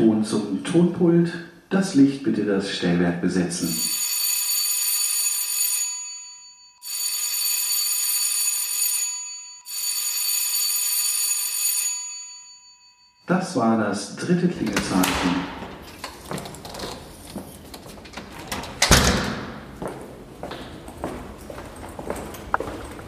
Ton 0.00 0.24
zum 0.24 0.64
Tonpult, 0.64 1.30
das 1.68 1.94
Licht 1.94 2.24
bitte 2.24 2.46
das 2.46 2.70
Stellwerk 2.70 3.20
besetzen. 3.20 3.68
Das 13.26 13.54
war 13.56 13.76
das 13.76 14.16
dritte 14.16 14.48
Klingelzeichen. 14.48 15.04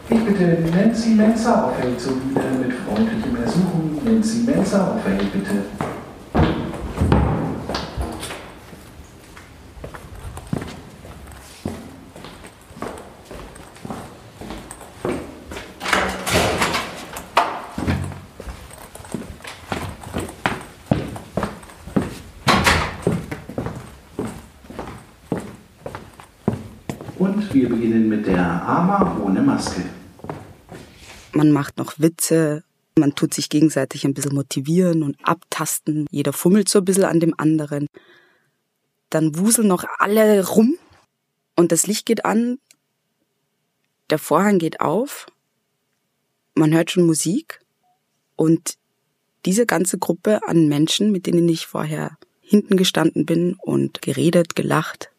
Ich 0.09 0.25
bitte 0.25 0.63
Nancy 0.71 1.09
Menzer 1.09 1.65
auf 1.65 1.75
Feld 1.77 1.99
zur 1.99 2.17
Bühne 2.17 2.67
mit 2.67 2.71
freundlichem 2.71 3.35
Ersuchen. 3.35 3.99
Nancy 4.05 4.43
Menzer 4.43 4.93
auf 4.93 5.01
Feld 5.01 5.33
bitte. 5.33 5.63
Und 27.23 27.53
wir 27.53 27.69
beginnen 27.69 28.09
mit 28.09 28.27
der 28.27 28.67
Ama 28.67 29.15
ohne 29.23 29.41
Maske. 29.41 29.83
Man 31.43 31.51
macht 31.51 31.77
noch 31.77 31.99
Witze, 31.99 32.63
man 32.97 33.15
tut 33.15 33.33
sich 33.33 33.49
gegenseitig 33.49 34.05
ein 34.05 34.13
bisschen 34.13 34.33
motivieren 34.33 35.03
und 35.03 35.17
abtasten. 35.27 36.07
Jeder 36.09 36.31
fummelt 36.31 36.69
so 36.69 36.79
ein 36.79 36.85
bisschen 36.85 37.03
an 37.03 37.19
dem 37.19 37.37
anderen. 37.37 37.87
Dann 39.09 39.37
wuseln 39.37 39.67
noch 39.67 39.83
alle 39.97 40.47
rum 40.47 40.77
und 41.57 41.73
das 41.73 41.85
Licht 41.85 42.05
geht 42.05 42.23
an, 42.23 42.59
der 44.09 44.19
Vorhang 44.19 44.57
geht 44.57 44.79
auf, 44.79 45.25
man 46.55 46.73
hört 46.73 46.91
schon 46.91 47.05
Musik 47.05 47.59
und 48.37 48.75
diese 49.45 49.65
ganze 49.65 49.97
Gruppe 49.97 50.47
an 50.47 50.69
Menschen, 50.69 51.11
mit 51.11 51.27
denen 51.27 51.49
ich 51.49 51.67
vorher 51.67 52.17
hinten 52.39 52.77
gestanden 52.77 53.25
bin 53.25 53.57
und 53.59 54.01
geredet, 54.01 54.55
gelacht, 54.55 55.11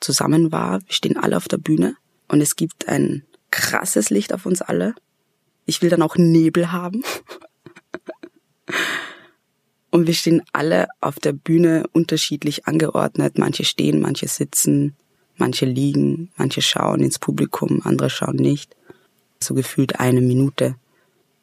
zusammen 0.00 0.52
war. 0.52 0.80
Wir 0.82 0.92
stehen 0.92 1.16
alle 1.16 1.38
auf 1.38 1.48
der 1.48 1.56
Bühne 1.56 1.96
und 2.28 2.42
es 2.42 2.56
gibt 2.56 2.88
ein 2.88 3.24
krasses 3.50 4.10
Licht 4.10 4.34
auf 4.34 4.44
uns 4.44 4.60
alle. 4.60 4.94
Ich 5.66 5.82
will 5.82 5.90
dann 5.90 6.02
auch 6.02 6.16
Nebel 6.16 6.72
haben. 6.72 7.02
und 9.90 10.06
wir 10.06 10.14
stehen 10.14 10.42
alle 10.52 10.88
auf 11.00 11.16
der 11.16 11.32
Bühne 11.32 11.84
unterschiedlich 11.92 12.66
angeordnet. 12.66 13.38
Manche 13.38 13.64
stehen, 13.64 14.00
manche 14.00 14.28
sitzen, 14.28 14.96
manche 15.36 15.66
liegen, 15.66 16.30
manche 16.36 16.62
schauen 16.62 17.00
ins 17.00 17.18
Publikum, 17.18 17.82
andere 17.84 18.10
schauen 18.10 18.36
nicht. 18.36 18.76
So 19.42 19.54
gefühlt 19.54 20.00
eine 20.00 20.20
Minute. 20.20 20.76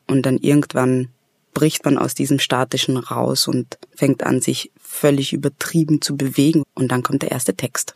Und 0.07 0.25
dann 0.25 0.37
irgendwann 0.37 1.09
bricht 1.53 1.85
man 1.85 1.97
aus 1.97 2.15
diesem 2.15 2.39
statischen 2.39 2.97
raus 2.97 3.47
und 3.47 3.77
fängt 3.95 4.23
an, 4.23 4.41
sich 4.41 4.71
völlig 4.77 5.33
übertrieben 5.33 6.01
zu 6.01 6.17
bewegen. 6.17 6.63
Und 6.73 6.91
dann 6.91 7.03
kommt 7.03 7.21
der 7.21 7.31
erste 7.31 7.55
Text. 7.55 7.93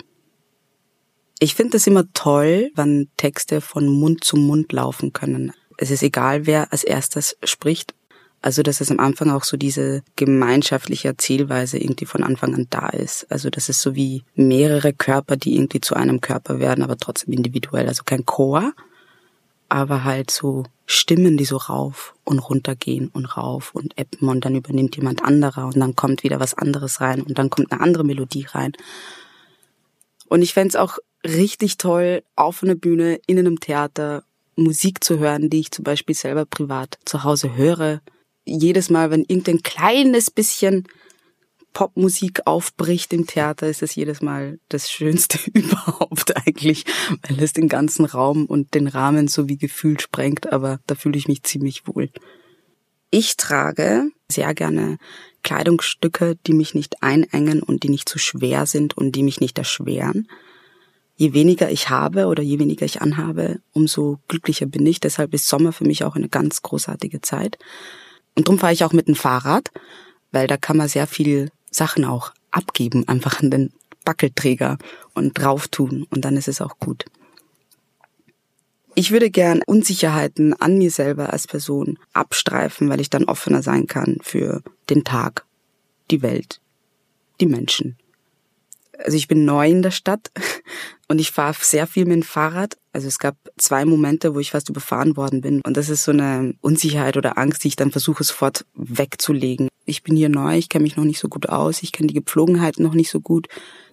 Ich 1.40 1.56
finde 1.56 1.78
es 1.78 1.88
immer 1.88 2.06
toll, 2.14 2.72
wenn 2.76 3.10
Texte 3.16 3.62
von 3.62 3.88
Mund 3.88 4.24
zu 4.24 4.38
Mund 4.38 4.72
laufen 4.72 5.14
können. 5.14 5.54
Es 5.78 5.92
ist 5.92 6.04
egal, 6.04 6.46
wer 6.46 6.72
als 6.72 6.84
erstes 6.84 7.38
spricht. 7.44 7.94
Also, 8.42 8.62
dass 8.62 8.82
es 8.82 8.92
am 8.92 9.00
Anfang 9.00 9.32
auch 9.32 9.44
so 9.44 9.58
diese 9.58 10.04
gemeinschaftliche 10.16 11.08
Erzählweise 11.08 11.80
irgendwie 11.80 12.06
von 12.06 12.24
Anfang 12.24 12.54
an 12.54 12.68
da 12.70 12.90
ist. 12.90 13.26
Also, 13.32 13.50
das 13.50 13.68
ist 13.68 13.82
so 13.82 13.96
wie 13.96 14.24
mehrere 14.36 14.94
Körper, 14.94 15.38
die 15.38 15.56
irgendwie 15.56 15.82
zu 15.82 15.96
einem 15.96 16.22
Körper 16.22 16.60
werden, 16.60 16.84
aber 16.84 16.98
trotzdem 16.98 17.34
individuell. 17.34 17.88
Also 17.88 18.04
kein 18.06 18.26
Chor, 18.26 18.74
aber 19.70 20.04
halt 20.04 20.32
so 20.32 20.64
Stimmen, 20.86 21.36
die 21.36 21.46
so 21.46 21.58
rauf 21.58 22.16
und 22.24 22.40
runter 22.40 22.76
gehen 22.76 23.10
und 23.10 23.26
rauf 23.26 23.74
und 23.74 23.98
eppen 23.98 24.30
und 24.30 24.46
dann 24.46 24.56
übernimmt 24.56 24.96
jemand 24.96 25.24
anderer 25.24 25.66
und 25.66 25.78
dann 25.78 25.96
kommt 25.96 26.24
wieder 26.24 26.40
was 26.40 26.54
anderes 26.54 27.02
rein 27.02 27.22
und 27.22 27.38
dann 27.38 27.50
kommt 27.50 27.72
eine 27.72 27.82
andere 27.82 28.06
Melodie 28.06 28.46
rein. 28.46 28.72
Und 30.30 30.42
ich 30.42 30.54
fände 30.54 30.82
auch 30.82 31.00
richtig 31.26 31.78
toll, 31.78 32.24
auf 32.36 32.64
einer 32.64 32.76
Bühne, 32.76 33.20
in 33.28 33.40
einem 33.40 33.60
Theater, 33.60 34.24
Musik 34.58 35.04
zu 35.04 35.20
hören, 35.20 35.50
die 35.50 35.60
ich 35.60 35.72
zum 35.72 35.84
Beispiel 35.84 36.16
selber 36.16 36.46
privat 36.46 36.98
zu 37.06 37.24
Hause 37.24 37.56
höre. 37.56 38.02
Jedes 38.46 38.90
Mal, 38.90 39.12
wenn 39.12 39.24
irgendein 39.24 39.62
kleines 39.62 40.32
bisschen 40.32 40.88
Popmusik 41.74 42.42
aufbricht 42.46 43.14
im 43.14 43.28
Theater, 43.28 43.68
ist 43.68 43.84
es 43.84 43.94
jedes 43.94 44.22
Mal 44.22 44.60
das 44.68 44.90
Schönste 44.90 45.38
überhaupt 45.54 46.36
eigentlich, 46.36 46.86
weil 47.28 47.42
es 47.44 47.54
den 47.54 47.70
ganzen 47.70 48.06
Raum 48.06 48.46
und 48.46 48.74
den 48.74 48.88
Rahmen 48.88 49.28
so 49.28 49.48
wie 49.48 49.58
gefühlt 49.58 50.02
sprengt, 50.02 50.52
aber 50.52 50.80
da 50.88 50.96
fühle 50.96 51.18
ich 51.18 51.28
mich 51.28 51.44
ziemlich 51.44 51.88
wohl. 51.88 52.10
Ich 53.12 53.38
trage 53.38 54.10
sehr 54.30 54.54
gerne 54.54 54.98
Kleidungsstücke, 55.44 56.36
die 56.48 56.54
mich 56.54 56.74
nicht 56.74 57.04
einengen 57.04 57.62
und 57.62 57.84
die 57.84 57.90
nicht 57.90 58.10
zu 58.10 58.18
schwer 58.18 58.66
sind 58.66 58.98
und 58.98 59.14
die 59.14 59.24
mich 59.24 59.40
nicht 59.40 59.58
erschweren 59.58 60.28
je 61.18 61.34
weniger 61.34 61.70
ich 61.70 61.90
habe 61.90 62.28
oder 62.28 62.44
je 62.44 62.60
weniger 62.60 62.86
ich 62.86 63.02
anhabe, 63.02 63.60
umso 63.74 64.20
glücklicher 64.28 64.68
bin 64.68 64.86
ich. 64.86 65.00
Deshalb 65.00 65.34
ist 65.34 65.48
Sommer 65.48 65.74
für 65.74 65.84
mich 65.84 66.04
auch 66.04 66.16
eine 66.16 66.30
ganz 66.30 66.62
großartige 66.62 67.22
Zeit. 67.22 67.58
Und 68.36 68.48
darum 68.48 68.60
fahre 68.60 68.74
ich 68.74 68.84
auch 68.84 68.94
mit 68.94 69.08
dem 69.08 69.16
Fahrrad, 69.16 69.72
weil 70.32 70.48
da 70.48 70.58
kann 70.58 70.78
man 70.78 70.88
sehr 70.88 71.08
viel 71.08 71.52
Sachen 71.72 72.06
auch 72.06 72.32
abgeben, 72.52 73.08
einfach 73.08 73.42
an 73.42 73.50
den 73.50 73.74
Backelträger 74.06 74.78
und 75.16 75.38
drauf 75.38 75.68
tun 75.68 76.06
und 76.10 76.24
dann 76.24 76.38
ist 76.38 76.48
es 76.48 76.62
auch 76.62 76.80
gut. 76.80 77.06
Ich 78.94 79.12
würde 79.12 79.30
gern 79.30 79.62
Unsicherheiten 79.66 80.54
an 80.60 80.78
mir 80.78 80.92
selber 80.92 81.34
als 81.34 81.46
Person 81.46 82.00
abstreifen, 82.14 82.90
weil 82.90 83.02
ich 83.02 83.10
dann 83.10 83.26
offener 83.26 83.62
sein 83.62 83.86
kann 83.86 84.18
für 84.22 84.64
den 84.90 85.04
Tag, 85.04 85.46
die 86.10 86.22
Welt, 86.22 86.62
die 87.42 87.48
Menschen 87.48 87.98
also 89.04 89.18
ich 89.18 89.28
bin 89.28 89.46
neu 89.46 89.70
in 89.70 89.82
der 89.82 89.92
Stadt 89.92 90.32
und 91.08 91.20
ich 91.20 91.32
fahre 91.32 91.56
sehr 91.60 91.88
viel 91.88 92.06
mit 92.06 92.16
dem 92.16 92.24
Fahrrad. 92.24 92.78
Also 92.94 93.08
es 93.08 93.20
gab 93.20 93.36
zwei 93.58 93.86
Momente, 93.86 94.34
wo 94.34 94.40
ich 94.40 94.52
fast 94.52 94.70
überfahren 94.70 95.18
worden 95.18 95.42
bin. 95.42 95.62
Und 95.62 95.78
das 95.78 95.90
ist 95.90 96.04
so 96.04 96.12
eine 96.12 96.56
Unsicherheit 96.62 97.18
oder 97.18 97.38
Angst, 97.38 97.64
die 97.64 97.70
ich 97.70 97.76
dann 97.76 97.92
versuche 97.92 98.24
sofort 98.24 98.66
wegzulegen. 98.76 99.70
Ich 99.86 100.04
bin 100.04 100.16
hier 100.16 100.30
neu, 100.30 100.58
ich 100.58 100.70
kenne 100.70 100.84
mich 100.84 100.98
noch 100.98 101.04
nicht 101.04 101.20
so 101.20 101.30
gut 101.30 101.50
aus, 101.50 101.84
ich 101.84 101.92
kenne 101.92 102.08
die 102.08 102.14
Gepflogenheiten 102.14 102.84
noch 102.84 102.94
nicht 102.94 103.10
so 103.10 103.22
gut. 103.22 103.48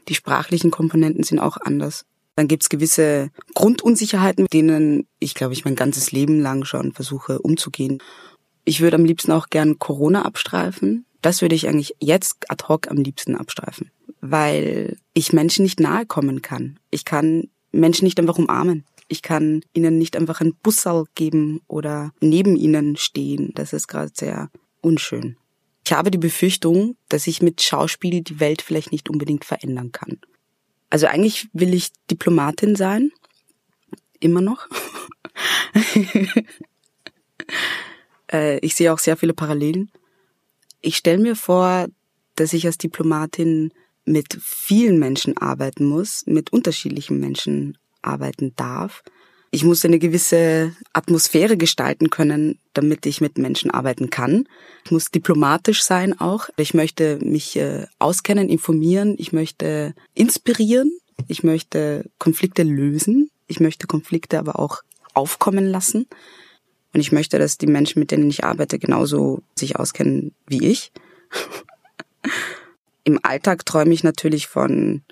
Die 0.08 0.14
sprachlichen 0.14 0.70
Komponenten 0.70 1.22
sind 1.22 1.38
auch 1.38 1.56
anders. 1.56 2.04
Dann 2.36 2.48
gibt's 2.48 2.68
gewisse 2.68 3.30
Grundunsicherheiten, 3.54 4.44
mit 4.44 4.52
denen 4.52 5.06
ich, 5.20 5.34
glaube 5.34 5.52
ich, 5.52 5.64
mein 5.64 5.76
ganzes 5.76 6.10
Leben 6.10 6.40
lang 6.40 6.64
schon 6.64 6.92
versuche 6.92 7.38
umzugehen. 7.38 8.02
Ich 8.64 8.80
würde 8.80 8.96
am 8.96 9.04
liebsten 9.04 9.30
auch 9.30 9.48
gern 9.50 9.78
Corona 9.78 10.24
abstreifen. 10.24 11.06
Das 11.22 11.42
würde 11.42 11.54
ich 11.54 11.68
eigentlich 11.68 11.94
jetzt 12.00 12.50
ad 12.50 12.64
hoc 12.68 12.90
am 12.90 12.96
liebsten 12.96 13.36
abstreifen 13.36 13.90
weil 14.26 14.96
ich 15.12 15.34
Menschen 15.34 15.64
nicht 15.64 15.80
nahe 15.80 16.06
kommen 16.06 16.40
kann. 16.40 16.78
Ich 16.90 17.04
kann 17.04 17.50
Menschen 17.72 18.04
nicht 18.06 18.18
einfach 18.18 18.38
umarmen. 18.38 18.84
Ich 19.06 19.20
kann 19.20 19.60
ihnen 19.74 19.98
nicht 19.98 20.16
einfach 20.16 20.40
ein 20.40 20.54
Bussal 20.54 21.04
geben 21.14 21.60
oder 21.68 22.10
neben 22.20 22.56
ihnen 22.56 22.96
stehen. 22.96 23.52
Das 23.54 23.74
ist 23.74 23.86
gerade 23.86 24.10
sehr 24.14 24.50
unschön. 24.80 25.36
Ich 25.84 25.92
habe 25.92 26.10
die 26.10 26.16
Befürchtung, 26.16 26.96
dass 27.10 27.26
ich 27.26 27.42
mit 27.42 27.60
Schauspiel 27.60 28.22
die 28.22 28.40
Welt 28.40 28.62
vielleicht 28.62 28.92
nicht 28.92 29.10
unbedingt 29.10 29.44
verändern 29.44 29.92
kann. 29.92 30.18
Also 30.88 31.06
eigentlich 31.06 31.48
will 31.52 31.74
ich 31.74 31.92
Diplomatin 32.10 32.76
sein. 32.76 33.12
Immer 34.20 34.40
noch. 34.40 34.66
Äh, 38.32 38.58
ich 38.60 38.74
sehe 38.74 38.90
auch 38.90 38.98
sehr 38.98 39.18
viele 39.18 39.34
Parallelen. 39.34 39.92
Ich 40.80 40.96
stelle 40.96 41.18
mir 41.18 41.36
vor, 41.36 41.88
dass 42.36 42.54
ich 42.54 42.64
als 42.64 42.78
Diplomatin 42.78 43.70
mit 44.04 44.38
vielen 44.40 44.98
Menschen 44.98 45.36
arbeiten 45.36 45.84
muss, 45.84 46.24
mit 46.26 46.52
unterschiedlichen 46.52 47.18
Menschen 47.18 47.78
arbeiten 48.02 48.52
darf. 48.56 49.02
Ich 49.50 49.62
muss 49.62 49.84
eine 49.84 50.00
gewisse 50.00 50.74
Atmosphäre 50.92 51.56
gestalten 51.56 52.10
können, 52.10 52.58
damit 52.72 53.06
ich 53.06 53.20
mit 53.20 53.38
Menschen 53.38 53.70
arbeiten 53.70 54.10
kann. 54.10 54.48
Ich 54.84 54.90
muss 54.90 55.12
diplomatisch 55.12 55.84
sein 55.84 56.18
auch. 56.18 56.48
Ich 56.56 56.74
möchte 56.74 57.18
mich 57.24 57.54
äh, 57.56 57.86
auskennen, 58.00 58.48
informieren. 58.48 59.14
Ich 59.16 59.32
möchte 59.32 59.94
inspirieren. 60.12 60.90
Ich 61.28 61.44
möchte 61.44 62.10
Konflikte 62.18 62.64
lösen. 62.64 63.30
Ich 63.46 63.60
möchte 63.60 63.86
Konflikte 63.86 64.40
aber 64.40 64.58
auch 64.58 64.82
aufkommen 65.14 65.66
lassen. 65.66 66.08
Und 66.92 67.00
ich 67.00 67.12
möchte, 67.12 67.38
dass 67.38 67.56
die 67.56 67.68
Menschen, 67.68 68.00
mit 68.00 68.10
denen 68.10 68.28
ich 68.28 68.42
arbeite, 68.42 68.80
genauso 68.80 69.42
sich 69.56 69.76
auskennen 69.76 70.34
wie 70.48 70.66
ich. 70.66 70.90
Im 73.04 73.20
Alltag 73.22 73.66
träume 73.66 73.92
ich 73.92 74.02
natürlich 74.02 74.46
von 74.46 75.02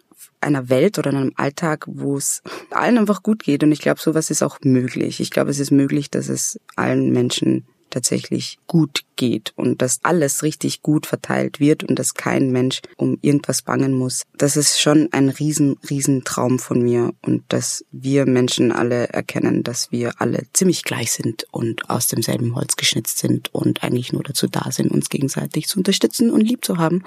einer 0.40 0.68
Welt 0.68 0.98
oder 0.98 1.10
einem 1.10 1.32
Alltag, 1.36 1.84
wo 1.86 2.16
es 2.16 2.42
allen 2.70 2.98
einfach 2.98 3.22
gut 3.22 3.44
geht. 3.44 3.62
Und 3.62 3.72
ich 3.72 3.80
glaube, 3.80 4.00
sowas 4.00 4.30
ist 4.30 4.42
auch 4.42 4.58
möglich. 4.62 5.20
Ich 5.20 5.30
glaube, 5.30 5.50
es 5.50 5.58
ist 5.58 5.70
möglich, 5.70 6.10
dass 6.10 6.28
es 6.28 6.58
allen 6.74 7.10
Menschen 7.12 7.66
tatsächlich 7.92 8.58
gut 8.66 9.02
geht 9.16 9.52
und 9.56 9.82
dass 9.82 10.00
alles 10.02 10.42
richtig 10.42 10.82
gut 10.82 11.06
verteilt 11.06 11.60
wird 11.60 11.84
und 11.84 11.98
dass 11.98 12.14
kein 12.14 12.50
Mensch 12.50 12.80
um 12.96 13.18
irgendwas 13.22 13.62
bangen 13.62 13.92
muss. 13.92 14.22
Das 14.36 14.56
ist 14.56 14.80
schon 14.80 15.08
ein 15.12 15.28
riesen, 15.28 15.78
riesen 15.88 16.24
Traum 16.24 16.58
von 16.58 16.82
mir 16.82 17.12
und 17.22 17.44
dass 17.48 17.84
wir 17.92 18.26
Menschen 18.26 18.72
alle 18.72 19.08
erkennen, 19.10 19.62
dass 19.62 19.92
wir 19.92 20.20
alle 20.20 20.44
ziemlich 20.52 20.82
gleich 20.82 21.12
sind 21.12 21.46
und 21.52 21.88
aus 21.88 22.08
demselben 22.08 22.56
Holz 22.56 22.76
geschnitzt 22.76 23.18
sind 23.18 23.54
und 23.54 23.84
eigentlich 23.84 24.12
nur 24.12 24.22
dazu 24.22 24.48
da 24.48 24.72
sind, 24.72 24.90
uns 24.90 25.08
gegenseitig 25.08 25.68
zu 25.68 25.78
unterstützen 25.78 26.30
und 26.30 26.40
lieb 26.40 26.64
zu 26.64 26.78
haben 26.78 27.04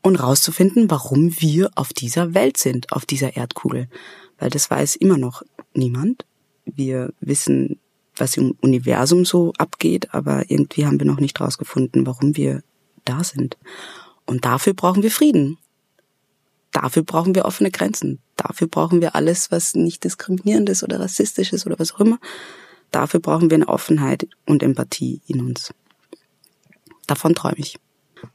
und 0.00 0.16
rauszufinden, 0.16 0.90
warum 0.90 1.38
wir 1.40 1.70
auf 1.74 1.92
dieser 1.92 2.32
Welt 2.34 2.56
sind, 2.56 2.92
auf 2.92 3.04
dieser 3.04 3.36
Erdkugel. 3.36 3.88
Weil 4.38 4.50
das 4.50 4.70
weiß 4.70 4.96
immer 4.96 5.18
noch 5.18 5.42
niemand. 5.74 6.24
Wir 6.64 7.12
wissen 7.20 7.78
was 8.20 8.36
im 8.36 8.56
Universum 8.60 9.24
so 9.24 9.52
abgeht, 9.58 10.14
aber 10.14 10.50
irgendwie 10.50 10.86
haben 10.86 10.98
wir 10.98 11.06
noch 11.06 11.20
nicht 11.20 11.40
rausgefunden, 11.40 12.06
warum 12.06 12.36
wir 12.36 12.62
da 13.04 13.24
sind. 13.24 13.56
Und 14.26 14.44
dafür 14.44 14.74
brauchen 14.74 15.02
wir 15.02 15.10
Frieden. 15.10 15.58
Dafür 16.72 17.02
brauchen 17.02 17.34
wir 17.34 17.44
offene 17.44 17.70
Grenzen. 17.70 18.20
Dafür 18.36 18.68
brauchen 18.68 19.00
wir 19.00 19.14
alles, 19.14 19.50
was 19.50 19.74
nicht 19.74 20.04
diskriminierend 20.04 20.68
ist 20.68 20.82
oder 20.82 21.00
rassistisch 21.00 21.52
ist 21.52 21.66
oder 21.66 21.78
was 21.78 21.94
auch 21.94 22.00
immer. 22.00 22.18
Dafür 22.90 23.20
brauchen 23.20 23.50
wir 23.50 23.56
eine 23.56 23.68
Offenheit 23.68 24.28
und 24.46 24.62
Empathie 24.62 25.20
in 25.26 25.40
uns. 25.40 25.72
Davon 27.06 27.34
träume 27.34 27.58
ich. 27.58 27.78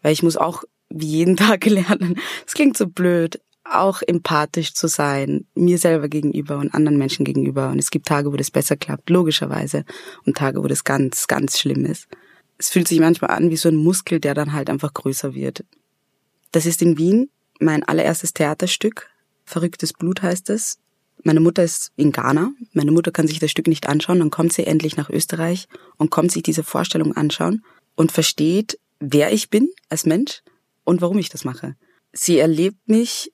Weil 0.02 0.14
ich 0.14 0.24
muss 0.24 0.38
auch 0.38 0.64
wie 0.90 1.08
jeden 1.08 1.38
Tag 1.38 1.66
lernen. 1.66 2.20
Es 2.46 2.54
klingt 2.54 2.78
so 2.78 2.88
blöd, 2.88 3.40
auch 3.64 4.02
empathisch 4.02 4.74
zu 4.74 4.88
sein, 4.88 5.46
mir 5.56 5.78
selber 5.78 6.10
gegenüber 6.10 6.58
und 6.58 6.74
anderen 6.74 6.98
Menschen 6.98 7.26
gegenüber. 7.26 7.70
Und 7.70 7.80
es 7.80 7.92
gibt 7.92 8.08
Tage, 8.08 8.32
wo 8.32 8.36
das 8.36 8.52
besser 8.52 8.76
klappt, 8.76 9.10
logischerweise, 9.10 9.86
und 10.26 10.38
Tage, 10.38 10.64
wo 10.64 10.68
das 10.68 10.84
ganz, 10.84 11.28
ganz 11.28 11.60
schlimm 11.60 11.86
ist. 11.86 12.08
Es 12.58 12.70
fühlt 12.70 12.88
sich 12.88 13.00
manchmal 13.00 13.32
an 13.32 13.50
wie 13.50 13.58
so 13.58 13.70
ein 13.70 13.76
Muskel, 13.76 14.20
der 14.20 14.34
dann 14.34 14.54
halt 14.54 14.70
einfach 14.70 14.94
größer 14.94 15.34
wird. 15.34 15.66
Das 16.52 16.66
ist 16.66 16.82
in 16.82 16.98
Wien 16.98 17.30
mein 17.60 17.84
allererstes 17.84 18.34
Theaterstück. 18.34 19.10
Verrücktes 19.46 19.94
Blut 19.94 20.22
heißt 20.22 20.50
es. 20.50 20.80
Meine 21.24 21.40
Mutter 21.40 21.64
ist 21.64 21.92
in 21.96 22.12
Ghana. 22.12 22.52
Meine 22.74 22.92
Mutter 22.92 23.12
kann 23.12 23.28
sich 23.28 23.40
das 23.40 23.52
Stück 23.52 23.68
nicht 23.68 23.88
anschauen. 23.88 24.20
Dann 24.20 24.30
kommt 24.30 24.54
sie 24.54 24.66
endlich 24.66 24.98
nach 24.98 25.10
Österreich 25.10 25.68
und 25.98 26.12
kommt 26.12 26.32
sich 26.32 26.44
diese 26.44 26.64
Vorstellung 26.64 27.16
anschauen 27.16 27.64
und 27.96 28.12
versteht, 28.12 28.80
wer 29.00 29.32
ich 29.32 29.50
bin 29.50 29.70
als 29.90 30.06
Mensch 30.06 30.42
und 30.84 31.02
warum 31.02 31.18
ich 31.18 31.30
das 31.30 31.46
mache. 31.46 31.76
Sie 32.12 32.38
erlebt 32.38 32.88
mich 32.88 33.33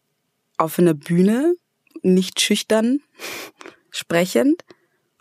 auf 0.59 0.79
einer 0.79 0.93
Bühne, 0.93 1.55
nicht 2.01 2.41
schüchtern, 2.41 3.01
sprechend 3.91 4.63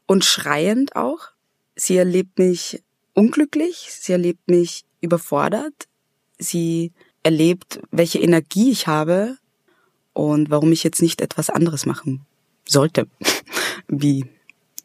und 0.06 0.24
schreiend 0.24 0.96
auch. 0.96 1.30
Sie 1.74 1.96
erlebt 1.96 2.38
mich 2.38 2.82
unglücklich, 3.14 3.88
sie 3.90 4.12
erlebt 4.12 4.48
mich 4.48 4.84
überfordert, 5.00 5.88
sie 6.38 6.92
erlebt, 7.22 7.80
welche 7.90 8.18
Energie 8.18 8.70
ich 8.70 8.86
habe 8.86 9.38
und 10.12 10.50
warum 10.50 10.72
ich 10.72 10.82
jetzt 10.82 11.02
nicht 11.02 11.20
etwas 11.20 11.50
anderes 11.50 11.86
machen 11.86 12.26
sollte, 12.66 13.08
wie 13.88 14.24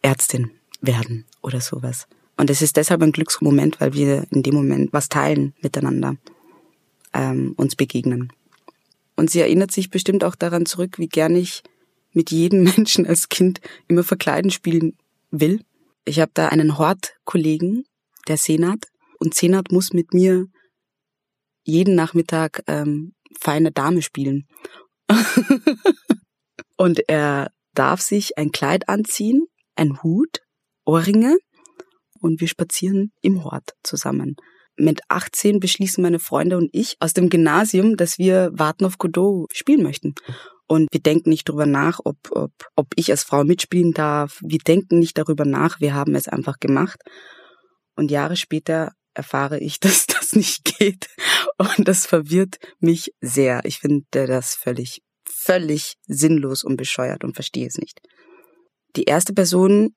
Ärztin 0.02 0.52
werden 0.82 1.26
oder 1.42 1.62
sowas. 1.62 2.08
Und 2.38 2.50
es 2.50 2.62
ist 2.62 2.78
deshalb 2.78 3.02
ein 3.02 3.12
Glücksmoment, 3.12 3.80
weil 3.80 3.94
wir 3.94 4.26
in 4.32 4.44
dem 4.44 4.56
Moment 4.56 4.94
was 4.94 5.10
teilen 5.10 5.54
miteinander, 5.62 6.16
ähm, 7.14 7.54
uns 7.58 7.76
begegnen. 7.76 8.32
Und 9.16 9.30
sie 9.30 9.40
erinnert 9.40 9.72
sich 9.72 9.90
bestimmt 9.90 10.24
auch 10.24 10.36
daran 10.36 10.66
zurück, 10.66 10.98
wie 10.98 11.08
gern 11.08 11.36
ich 11.36 11.64
mit 12.12 12.32
jedem 12.32 12.64
Menschen 12.76 13.06
als 13.06 13.30
Kind 13.30 13.62
immer 13.88 14.04
verkleiden 14.04 14.52
spielen 14.52 14.98
will. 15.32 15.62
Ich 16.06 16.20
habe 16.20 16.32
da 16.34 16.50
einen 16.50 16.78
Hort-Kollegen, 16.78 17.86
der 18.28 18.38
Senat, 18.38 18.86
und 19.20 19.36
Senat 19.36 19.72
muss 19.72 19.94
mit 19.94 20.14
mir 20.14 20.48
jeden 21.64 21.96
Nachmittag 21.96 22.64
ähm, 22.68 23.14
feine 23.40 23.72
Dame 23.72 24.02
spielen. 24.02 24.48
und 26.78 27.08
er 27.08 27.52
darf 27.74 28.02
sich 28.02 28.38
ein 28.38 28.52
Kleid 28.52 28.90
anziehen, 28.90 29.46
ein 29.76 30.04
Hut, 30.04 30.42
Ohrringe 30.86 31.38
und 32.20 32.42
wir 32.42 32.48
spazieren 32.48 33.14
im 33.22 33.44
Hort 33.46 33.76
zusammen 33.84 34.36
mit 34.78 35.02
18 35.10 35.60
beschließen 35.60 36.02
meine 36.02 36.20
Freunde 36.20 36.58
und 36.58 36.70
ich 36.72 36.96
aus 37.00 37.14
dem 37.14 37.30
Gymnasium, 37.30 37.98
dass 37.98 38.18
wir 38.18 38.52
Warten 38.54 38.86
auf 38.86 38.98
Godot 38.98 39.56
spielen 39.56 39.84
möchten. 39.84 40.16
Und 40.68 40.88
wir 40.92 41.02
denken 41.02 41.30
nicht 41.30 41.50
darüber 41.50 41.66
nach, 41.66 42.00
ob, 42.04 42.18
ob, 42.32 42.52
ob 42.76 42.88
ich 42.96 43.12
als 43.12 43.24
Frau 43.24 43.44
mitspielen 43.44 43.92
darf. 43.92 44.40
Wir 44.44 44.60
denken 44.60 45.00
nicht 45.00 45.18
darüber 45.18 45.46
nach. 45.46 45.80
Wir 45.80 45.94
haben 45.94 46.16
es 46.16 46.28
einfach 46.28 46.60
gemacht. 46.60 47.00
Und 47.96 48.12
Jahre 48.12 48.36
später 48.36 48.94
erfahre 49.14 49.60
ich, 49.60 49.80
dass 49.80 50.08
das 50.08 50.34
nicht 50.34 50.64
geht. 50.80 51.08
Und 51.58 51.88
das 51.88 52.06
verwirrt 52.06 52.58
mich 52.80 53.12
sehr. 53.22 53.62
Ich 53.66 53.80
finde 53.80 54.06
das 54.12 54.56
völlig, 54.56 55.02
völlig 55.26 55.96
sinnlos 56.08 56.64
und 56.64 56.78
bescheuert 56.78 57.24
und 57.24 57.36
verstehe 57.36 57.68
es 57.68 57.78
nicht. 57.78 58.00
Die 58.96 59.04
erste 59.04 59.34
Person, 59.34 59.96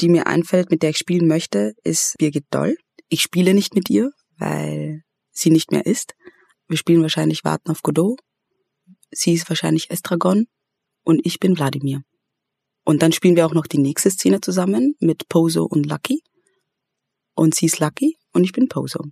die 0.00 0.08
mir 0.08 0.26
einfällt, 0.26 0.70
mit 0.70 0.82
der 0.82 0.90
ich 0.90 0.98
spielen 0.98 1.26
möchte, 1.26 1.72
ist 1.82 2.14
Birgit 2.18 2.46
Doll. 2.50 2.76
Ich 3.08 3.22
spiele 3.22 3.54
nicht 3.54 3.74
mit 3.74 3.88
ihr, 3.90 4.12
weil 4.38 5.02
sie 5.30 5.50
nicht 5.50 5.70
mehr 5.70 5.86
ist. 5.86 6.14
Wir 6.66 6.76
spielen 6.76 7.02
wahrscheinlich 7.02 7.44
Warten 7.44 7.70
auf 7.70 7.82
Godot. 7.82 8.20
Sie 9.10 9.32
ist 9.32 9.48
wahrscheinlich 9.48 9.90
Estragon 9.90 10.46
und 11.04 11.24
ich 11.24 11.38
bin 11.40 11.56
Wladimir. 11.56 12.02
Und 12.84 13.02
dann 13.02 13.12
spielen 13.12 13.36
wir 13.36 13.46
auch 13.46 13.54
noch 13.54 13.66
die 13.66 13.78
nächste 13.78 14.10
Szene 14.10 14.40
zusammen 14.40 14.94
mit 15.00 15.28
Poso 15.28 15.64
und 15.64 15.86
Lucky. 15.86 16.22
Und 17.34 17.54
sie 17.54 17.66
ist 17.66 17.80
Lucky 17.80 18.16
und 18.32 18.44
ich 18.44 18.52
bin 18.52 18.68
Poso. 18.68 19.04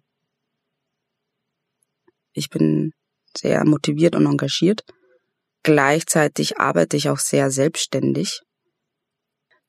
Ich 2.32 2.50
bin 2.50 2.92
sehr 3.36 3.64
motiviert 3.64 4.14
und 4.14 4.26
engagiert. 4.26 4.84
Gleichzeitig 5.62 6.58
arbeite 6.58 6.96
ich 6.96 7.08
auch 7.08 7.18
sehr 7.18 7.50
selbstständig. 7.50 8.40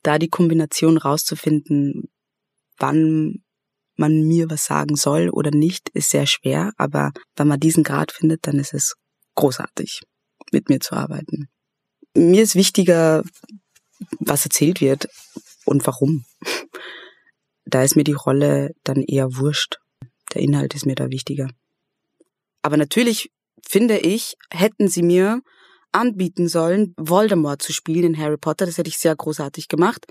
Da 0.03 0.19
die 0.19 0.29
Kombination 0.29 0.97
rauszufinden, 0.97 2.09
wann 2.77 3.44
man 3.97 4.23
mir 4.23 4.49
was 4.49 4.65
sagen 4.65 4.95
soll 4.95 5.29
oder 5.29 5.51
nicht, 5.51 5.89
ist 5.89 6.09
sehr 6.09 6.27
schwer, 6.27 6.71
aber 6.77 7.11
wenn 7.35 7.47
man 7.47 7.59
diesen 7.59 7.83
Grad 7.83 8.11
findet, 8.11 8.47
dann 8.47 8.59
ist 8.59 8.73
es 8.73 8.95
großartig, 9.35 10.01
mit 10.51 10.69
mir 10.69 10.79
zu 10.79 10.95
arbeiten. 10.95 11.47
Mir 12.15 12.44
ist 12.44 12.55
wichtiger, 12.55 13.23
was 14.19 14.45
erzählt 14.45 14.81
wird 14.81 15.07
und 15.65 15.85
warum. 15.85 16.25
Da 17.69 17.83
ist 17.83 17.97
mir 17.97 18.05
die 18.05 18.13
Rolle 18.13 18.71
dann 18.85 19.03
eher 19.03 19.35
wurscht. 19.35 19.79
Der 20.33 20.41
Inhalt 20.41 20.73
ist 20.73 20.85
mir 20.85 20.95
da 20.95 21.09
wichtiger. 21.09 21.50
Aber 22.62 22.77
natürlich 22.77 23.29
finde 23.62 23.98
ich, 23.98 24.36
hätten 24.50 24.88
sie 24.88 25.03
mir 25.03 25.41
anbieten 25.91 26.48
sollen, 26.48 26.93
Voldemort 26.98 27.62
zu 27.62 27.74
spielen 27.74 28.13
in 28.13 28.17
Harry 28.17 28.38
Potter, 28.38 28.65
das 28.65 28.77
hätte 28.77 28.88
ich 28.88 28.98
sehr 28.98 29.15
großartig 29.15 29.67
gemacht. 29.67 30.05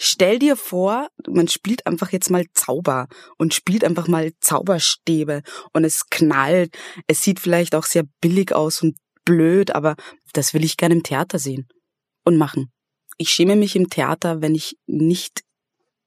Stell 0.00 0.38
dir 0.38 0.56
vor, 0.56 1.08
man 1.26 1.48
spielt 1.48 1.86
einfach 1.86 2.12
jetzt 2.12 2.30
mal 2.30 2.46
Zauber 2.54 3.08
und 3.36 3.52
spielt 3.52 3.82
einfach 3.82 4.06
mal 4.06 4.32
Zauberstäbe 4.40 5.42
und 5.72 5.84
es 5.84 6.08
knallt. 6.08 6.76
Es 7.08 7.22
sieht 7.22 7.40
vielleicht 7.40 7.74
auch 7.74 7.84
sehr 7.84 8.04
billig 8.20 8.52
aus 8.52 8.80
und 8.80 8.96
blöd, 9.24 9.74
aber 9.74 9.96
das 10.32 10.54
will 10.54 10.64
ich 10.64 10.76
gerne 10.76 10.94
im 10.94 11.02
Theater 11.02 11.40
sehen 11.40 11.66
und 12.24 12.38
machen. 12.38 12.72
Ich 13.16 13.30
schäme 13.30 13.56
mich 13.56 13.74
im 13.74 13.90
Theater, 13.90 14.40
wenn 14.40 14.54
ich 14.54 14.76
nicht 14.86 15.42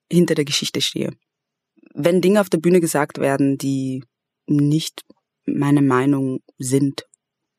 hinter 0.09 0.35
der 0.35 0.45
Geschichte 0.45 0.79
stehe. 0.79 1.11
Wenn 1.93 2.21
Dinge 2.21 2.39
auf 2.39 2.49
der 2.49 2.59
Bühne 2.59 2.79
gesagt 2.79 3.17
werden, 3.17 3.57
die 3.57 4.05
nicht 4.47 5.01
meine 5.45 5.81
Meinung 5.81 6.39
sind. 6.57 7.05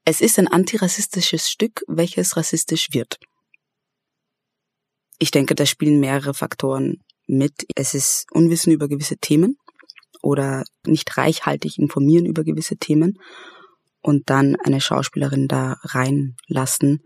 Es 0.07 0.23
ist 0.23 0.39
ein 0.39 0.49
antirassistisches 0.49 1.51
Stück, 1.51 1.83
welches 1.87 2.37
rassistisch 2.37 2.89
wird. 2.93 3.19
Ich 5.23 5.31
denke, 5.31 5.55
da 5.55 5.67
spielen 5.67 6.01
mehrere 6.01 6.35
Faktoren 6.35 6.97
mit. 7.29 7.53
Es 7.77 7.95
ist 7.95 8.27
Unwissen 8.33 8.73
über 8.73 8.89
gewisse 8.89 9.19
Themen 9.19 9.57
oder 10.21 10.65
nicht 10.85 11.17
reichhaltig 11.17 11.79
informieren 11.79 12.27
über 12.27 12.43
gewisse 12.43 12.77
Themen 12.77 13.21
und 14.01 14.31
dann 14.31 14.57
eine 14.65 14.81
Schauspielerin 14.81 15.47
da 15.47 15.77
reinlassen, 15.85 17.05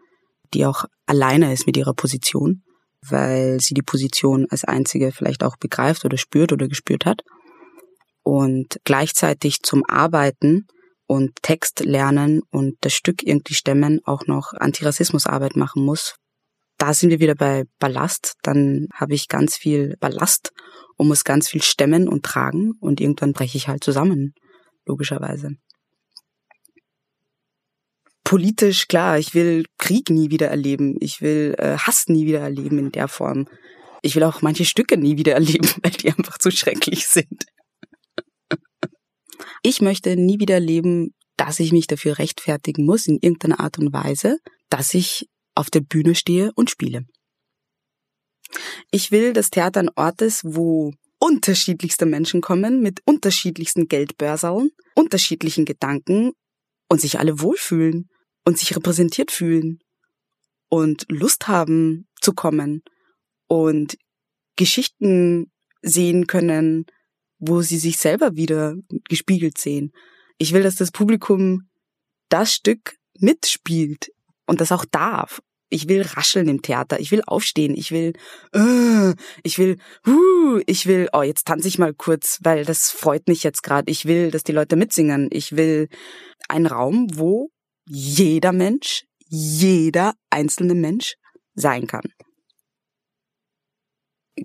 die 0.55 0.65
auch 0.65 0.87
alleine 1.05 1.53
ist 1.53 1.67
mit 1.67 1.77
ihrer 1.77 1.93
Position, 1.93 2.63
weil 3.07 3.61
sie 3.61 3.75
die 3.75 3.83
Position 3.83 4.47
als 4.49 4.65
einzige 4.65 5.13
vielleicht 5.13 5.43
auch 5.43 5.59
begreift 5.59 6.07
oder 6.07 6.17
spürt 6.17 6.55
oder 6.55 6.69
gespürt 6.69 7.05
hat 7.05 7.21
und 8.23 8.79
gleichzeitig 8.85 9.61
zum 9.61 9.85
Arbeiten 9.87 10.67
und 11.07 11.33
Text 11.43 11.81
lernen 11.81 12.41
und 12.51 12.77
das 12.81 12.95
Stück 12.95 13.23
irgendwie 13.23 13.53
stemmen 13.53 14.01
auch 14.07 14.27
noch 14.27 14.55
Antirassismusarbeit 14.55 15.55
machen 15.55 15.85
muss, 15.85 16.17
da 16.79 16.95
sind 16.95 17.11
wir 17.11 17.21
wieder 17.21 17.35
bei 17.35 17.65
Ballast. 17.79 18.35
Dann 18.43 18.89
habe 18.93 19.15
ich 19.15 19.29
ganz 19.29 19.57
viel 19.57 19.97
Ballast 19.99 20.53
und 20.97 21.09
muss 21.09 21.25
ganz 21.25 21.49
viel 21.49 21.63
stemmen 21.63 22.09
und 22.09 22.25
tragen 22.25 22.73
und 22.81 23.01
irgendwann 23.01 23.33
breche 23.33 23.57
ich 23.57 23.69
halt 23.69 23.85
zusammen, 23.85 24.35
logischerweise. 24.85 25.57
Politisch, 28.25 28.89
klar, 28.89 29.19
ich 29.19 29.35
will 29.35 29.65
Krieg 29.79 30.11
nie 30.11 30.31
wieder 30.31 30.49
erleben. 30.49 30.97
Ich 31.01 31.21
will 31.21 31.55
äh, 31.59 31.77
Hass 31.79 32.09
nie 32.09 32.27
wieder 32.27 32.41
erleben 32.41 32.79
in 32.79 32.91
der 32.91 33.07
Form. 33.07 33.47
Ich 34.03 34.17
will 34.17 34.25
auch 34.25 34.43
manche 34.43 34.65
Stücke 34.65 34.97
nie 34.97 35.17
wieder 35.17 35.35
erleben, 35.35 35.69
weil 35.83 35.93
die 35.93 36.09
einfach 36.11 36.39
zu 36.39 36.51
schrecklich 36.51 37.07
sind. 37.07 37.47
Ich 39.63 39.81
möchte 39.81 40.17
nie 40.17 40.41
wieder 40.41 40.55
erleben, 40.55 41.15
dass 41.37 41.61
ich 41.61 41.73
mich 41.73 41.87
dafür 41.87 42.19
rechtfertigen 42.19 42.85
muss, 42.85 43.07
in 43.07 43.19
irgendeiner 43.21 43.61
Art 43.61 43.79
und 43.79 43.93
Weise, 43.93 44.39
dass 44.71 44.95
ich 44.95 45.29
auf 45.57 45.71
der 45.71 45.81
Bühne 45.81 46.15
stehe 46.15 46.53
und 46.55 46.71
spiele. 46.71 47.07
Ich 48.91 49.11
will, 49.11 49.33
dass 49.33 49.51
Theater 49.51 49.81
ein 49.81 49.91
Ort 49.97 50.23
ist, 50.23 50.43
wo 50.45 50.93
unterschiedlichste 51.19 52.07
Menschen 52.07 52.41
kommen 52.41 52.81
mit 52.81 53.01
unterschiedlichsten 53.05 53.89
Geldbörseln, 53.89 54.71
unterschiedlichen 54.95 55.65
Gedanken 55.65 56.33
und 56.89 57.01
sich 57.01 57.19
alle 57.19 57.41
wohlfühlen 57.41 58.09
und 58.45 58.59
sich 58.59 58.77
repräsentiert 58.77 59.31
fühlen 59.31 59.81
und 60.69 61.07
Lust 61.09 61.49
haben 61.49 62.07
zu 62.21 62.33
kommen 62.33 62.83
und 63.49 63.97
Geschichten 64.57 65.51
sehen 65.83 66.27
können, 66.27 66.87
wo 67.39 67.63
sie 67.63 67.79
sich 67.79 67.99
selber 67.99 68.37
wieder 68.37 68.77
gespiegelt 69.09 69.59
sehen. 69.59 69.93
Ich 70.39 70.53
will, 70.53 70.63
dass 70.63 70.77
das 70.77 70.91
Publikum 70.91 71.69
das 72.29 72.55
Stück 72.55 72.97
mitspielt 73.19 74.11
und 74.47 74.61
das 74.61 74.73
auch 74.73 74.85
darf. 74.85 75.41
Ich 75.69 75.89
will 75.89 76.03
rascheln 76.03 76.49
im 76.49 76.63
Theater, 76.63 77.01
ich 77.01 77.11
will 77.11 77.23
aufstehen, 77.27 77.77
ich 77.77 77.91
will, 77.91 78.13
uh, 78.55 79.15
ich 79.43 79.59
will, 79.59 79.79
uh, 80.07 80.61
ich 80.67 80.87
will, 80.87 81.09
oh, 81.13 81.23
jetzt 81.23 81.47
tanze 81.47 81.67
ich 81.67 81.79
mal 81.79 81.93
kurz, 81.93 82.39
weil 82.43 82.65
das 82.65 82.91
freut 82.91 83.27
mich 83.27 83.43
jetzt 83.43 83.65
gerade. 83.65 83.91
Ich 83.91 84.05
will, 84.05 84.31
dass 84.31 84.45
die 84.45 84.53
Leute 84.53 84.77
mitsingen. 84.77 85.29
Ich 85.33 85.57
will 85.57 85.89
einen 86.49 86.67
Raum, 86.67 87.09
wo 87.13 87.51
jeder 87.85 88.53
Mensch, 88.53 89.07
jeder 89.29 90.15
einzelne 90.31 90.75
Mensch 90.75 91.15
sein 91.55 91.89
kann. 91.89 92.05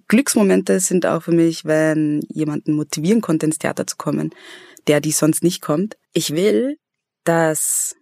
Glücksmomente 0.07 0.79
sind 0.79 1.05
auch 1.05 1.23
für 1.23 1.33
mich, 1.33 1.65
wenn 1.65 2.21
jemanden 2.29 2.73
motivieren 2.73 3.21
konnte, 3.21 3.45
ins 3.45 3.59
Theater 3.59 3.85
zu 3.85 3.97
kommen, 3.97 4.33
der 4.87 5.01
die 5.01 5.11
sonst 5.11 5.43
nicht 5.43 5.61
kommt. 5.61 5.97
Ich 6.13 6.33
will, 6.33 6.77
dass 7.25 7.95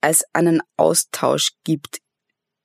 es 0.00 0.24
einen 0.32 0.60
Austausch 0.76 1.52
gibt 1.64 2.00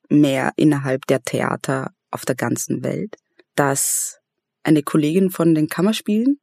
mehr 0.09 0.53
innerhalb 0.55 1.05
der 1.07 1.21
Theater 1.21 1.93
auf 2.11 2.25
der 2.25 2.35
ganzen 2.35 2.83
Welt, 2.83 3.15
dass 3.55 4.19
eine 4.63 4.83
Kollegin 4.83 5.29
von 5.29 5.55
den 5.55 5.67
Kammerspielen 5.67 6.39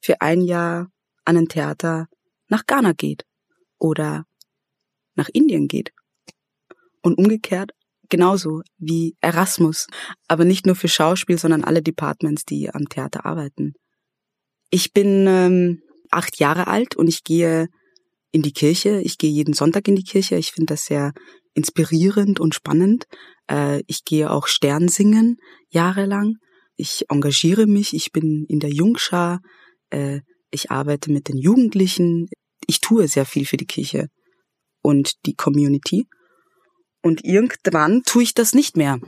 für 0.00 0.20
ein 0.20 0.40
Jahr 0.40 0.90
an 1.24 1.36
ein 1.36 1.48
Theater 1.48 2.08
nach 2.48 2.66
Ghana 2.66 2.92
geht 2.92 3.24
oder 3.78 4.24
nach 5.14 5.28
Indien 5.28 5.68
geht. 5.68 5.92
Und 7.02 7.18
umgekehrt 7.18 7.72
genauso 8.08 8.62
wie 8.76 9.16
Erasmus, 9.20 9.86
aber 10.28 10.44
nicht 10.44 10.66
nur 10.66 10.74
für 10.74 10.88
Schauspiel, 10.88 11.38
sondern 11.38 11.64
alle 11.64 11.80
Departments, 11.82 12.44
die 12.44 12.68
am 12.68 12.88
Theater 12.88 13.24
arbeiten. 13.24 13.74
Ich 14.70 14.92
bin 14.92 15.26
ähm, 15.26 15.82
acht 16.10 16.38
Jahre 16.38 16.66
alt 16.66 16.96
und 16.96 17.08
ich 17.08 17.24
gehe 17.24 17.68
in 18.32 18.42
die 18.42 18.52
Kirche. 18.52 19.00
Ich 19.00 19.18
gehe 19.18 19.30
jeden 19.30 19.54
Sonntag 19.54 19.88
in 19.88 19.96
die 19.96 20.04
Kirche. 20.04 20.36
Ich 20.36 20.52
finde 20.52 20.74
das 20.74 20.84
sehr 20.84 21.12
inspirierend 21.54 22.40
und 22.40 22.54
spannend. 22.54 23.06
Äh, 23.50 23.82
ich 23.86 24.04
gehe 24.04 24.30
auch 24.30 24.46
Stern 24.46 24.88
singen 24.88 25.36
jahrelang. 25.68 26.36
Ich 26.76 27.04
engagiere 27.08 27.66
mich. 27.66 27.94
Ich 27.94 28.12
bin 28.12 28.46
in 28.48 28.60
der 28.60 28.70
Jungschar. 28.70 29.40
Äh, 29.90 30.20
ich 30.50 30.70
arbeite 30.70 31.10
mit 31.12 31.28
den 31.28 31.38
Jugendlichen. 31.38 32.28
Ich 32.66 32.80
tue 32.80 33.08
sehr 33.08 33.26
viel 33.26 33.46
für 33.46 33.56
die 33.56 33.66
Kirche 33.66 34.06
und 34.82 35.12
die 35.26 35.34
Community. 35.34 36.06
Und 37.02 37.24
irgendwann 37.24 38.02
tue 38.02 38.22
ich 38.22 38.34
das 38.34 38.54
nicht 38.54 38.76
mehr. 38.76 39.00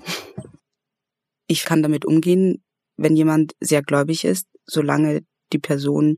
Ich 1.46 1.64
kann 1.64 1.82
damit 1.82 2.04
umgehen, 2.04 2.62
wenn 2.96 3.16
jemand 3.16 3.52
sehr 3.60 3.82
gläubig 3.82 4.24
ist, 4.24 4.46
solange 4.64 5.20
die 5.52 5.58
Person 5.58 6.16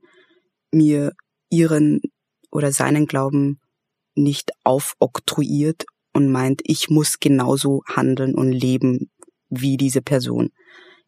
mir 0.72 1.12
ihren 1.50 2.00
oder 2.54 2.72
seinen 2.72 3.06
Glauben 3.06 3.60
nicht 4.14 4.52
aufoktroyiert 4.62 5.84
und 6.12 6.30
meint, 6.30 6.62
ich 6.64 6.88
muss 6.88 7.18
genauso 7.18 7.82
handeln 7.86 8.34
und 8.34 8.52
leben 8.52 9.10
wie 9.48 9.76
diese 9.76 10.00
Person. 10.00 10.50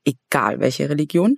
Egal 0.04 0.58
welche 0.60 0.90
Religion. 0.90 1.36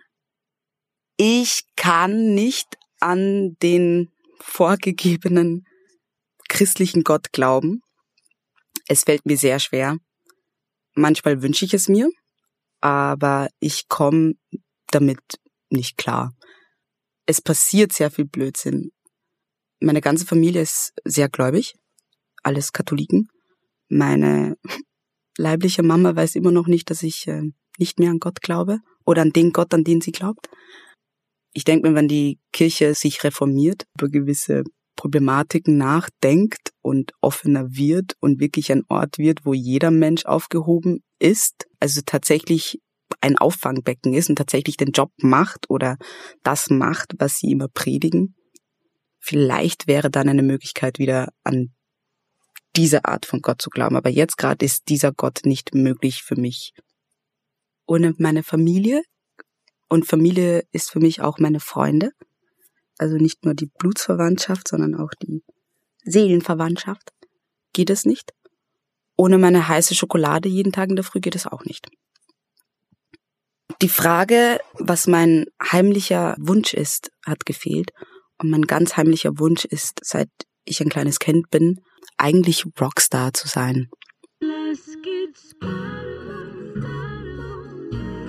Ich 1.19 1.65
kann 1.77 2.35
nicht 2.35 2.79
an 3.01 3.57
den 3.63 4.09
vorgegebenen 4.41 5.67
christlichen 6.49 7.05
Gott 7.05 7.33
glauben. 7.33 7.83
Es 8.89 9.05
fällt 9.05 9.27
mir 9.27 9.37
sehr 9.37 9.59
schwer. 9.59 9.99
Manchmal 10.95 11.43
wünsche 11.43 11.67
ich 11.67 11.75
es 11.75 11.89
mir, 11.89 12.09
aber 12.81 13.49
ich 13.61 13.89
komme 13.89 14.35
damit 14.91 15.21
nicht 15.69 15.99
klar. 15.99 16.33
Es 17.27 17.43
passiert 17.43 17.93
sehr 17.93 18.11
viel 18.11 18.25
Blödsinn 18.25 18.91
meine 19.81 20.01
ganze 20.01 20.27
Familie 20.27 20.63
ist 20.63 20.93
sehr 21.05 21.29
gläubig, 21.29 21.75
alles 22.43 22.73
Katholiken. 22.73 23.29
Meine 23.89 24.57
leibliche 25.39 25.83
Mama 25.83 26.15
weiß 26.15 26.35
immer 26.35 26.53
noch 26.53 26.67
nicht, 26.67 26.91
dass 26.91 27.03
ich 27.03 27.27
äh, 27.29 27.43
nicht 27.79 27.99
mehr 27.99 28.11
an 28.11 28.19
Gott 28.19 28.41
glaube 28.41 28.81
oder 29.05 29.23
an 29.23 29.31
den 29.31 29.53
Gott, 29.53 29.73
an 29.73 29.85
den 29.85 30.01
sie 30.01 30.13
glaubt. 30.13 30.49
Ich 31.55 31.65
denke 31.65 31.89
mir, 31.89 31.95
wenn 31.95 32.09
die 32.09 32.39
Kirche 32.53 32.95
sich 32.95 33.25
reformiert, 33.25 33.85
über 33.97 34.09
gewisse 34.09 34.65
Problematiken 34.97 35.79
nachdenkt 35.79 36.73
und 36.83 37.13
offener 37.21 37.69
wird 37.71 38.15
und 38.21 38.41
wirklich 38.41 38.73
ein 38.73 38.83
Ort 38.89 39.19
wird, 39.19 39.45
wo 39.45 39.55
jeder 39.55 39.91
Mensch 39.91 40.27
aufgehoben 40.27 41.03
ist, 41.21 41.67
also 41.81 42.01
tatsächlich 42.05 42.81
ein 43.21 43.39
Auffangbecken 43.39 44.13
ist 44.13 44.29
und 44.29 44.37
tatsächlich 44.37 44.77
den 44.77 44.91
Job 44.91 45.11
macht 45.19 45.71
oder 45.71 45.97
das 46.43 46.69
macht, 46.69 47.15
was 47.19 47.39
sie 47.39 47.53
immer 47.53 47.69
predigen, 47.69 48.35
Vielleicht 49.29 49.87
wäre 49.87 50.11
dann 50.11 50.27
eine 50.31 50.43
Möglichkeit, 50.43 50.99
wieder 50.99 51.29
an 51.45 51.75
diese 52.77 53.05
Art 53.05 53.27
von 53.27 53.43
Gott 53.43 53.61
zu 53.61 53.69
glauben. 53.69 53.95
Aber 53.95 54.09
jetzt 54.09 54.39
gerade 54.39 54.65
ist 54.65 54.89
dieser 54.89 55.13
Gott 55.13 55.41
nicht 55.45 55.75
möglich 55.75 56.23
für 56.23 56.37
mich. 56.37 56.73
Ohne 57.87 58.15
meine 58.17 58.43
Familie, 58.43 59.03
und 59.91 60.07
Familie 60.07 60.65
ist 60.73 60.91
für 60.91 61.01
mich 61.01 61.21
auch 61.21 61.39
meine 61.39 61.61
Freunde, 61.61 62.13
also 62.97 63.17
nicht 63.17 63.45
nur 63.45 63.53
die 63.53 63.71
Blutsverwandtschaft, 63.79 64.67
sondern 64.67 64.95
auch 64.95 65.11
die 65.23 65.43
Seelenverwandtschaft, 66.05 67.11
geht 67.75 67.91
es 67.91 68.07
nicht. 68.07 68.33
Ohne 69.15 69.37
meine 69.37 69.69
heiße 69.69 69.95
Schokolade 69.95 70.49
jeden 70.49 70.73
Tag 70.73 70.89
in 70.89 70.97
der 70.97 71.05
Früh 71.05 71.21
geht 71.21 71.37
es 71.37 71.47
auch 71.47 71.67
nicht. 71.67 71.87
Die 73.83 73.91
Frage, 73.91 74.59
was 74.79 75.07
mein 75.07 75.45
heimlicher 75.63 76.35
Wunsch 76.39 76.73
ist, 76.73 77.11
hat 77.27 77.45
gefehlt. 77.45 77.91
Und 78.41 78.51
mein 78.51 78.63
ganz 78.63 78.97
heimlicher 78.97 79.39
Wunsch 79.39 79.65
ist, 79.65 80.01
seit 80.03 80.29
ich 80.65 80.81
ein 80.81 80.89
kleines 80.89 81.19
Kind 81.19 81.51
bin, 81.51 81.81
eigentlich 82.17 82.65
Rockstar 82.81 83.33
zu 83.33 83.49
sein. 83.49 83.89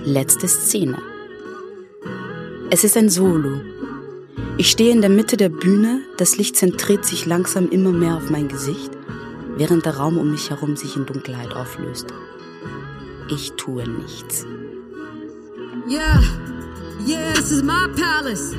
Letzte 0.04 0.48
Szene. 0.48 0.98
Es 2.70 2.84
ist 2.84 2.96
ein 2.96 3.08
Solo. 3.08 3.60
Ich 4.56 4.70
stehe 4.70 4.92
in 4.92 5.00
der 5.00 5.10
Mitte 5.10 5.36
der 5.36 5.48
Bühne, 5.48 6.02
das 6.16 6.36
Licht 6.36 6.56
zentriert 6.56 7.04
sich 7.04 7.26
langsam 7.26 7.68
immer 7.70 7.92
mehr 7.92 8.16
auf 8.16 8.30
mein 8.30 8.48
Gesicht, 8.48 8.90
während 9.56 9.86
der 9.86 9.96
Raum 9.96 10.18
um 10.18 10.30
mich 10.30 10.50
herum 10.50 10.76
sich 10.76 10.96
in 10.96 11.06
Dunkelheit 11.06 11.52
auflöst. 11.52 12.06
Ich 13.28 13.52
tue 13.52 13.88
nichts. 13.88 14.44
Yeah, 15.88 16.22
yeah, 17.06 17.32
this 17.34 17.50
is 17.50 17.62
my 17.62 17.88
palace. 17.96 18.54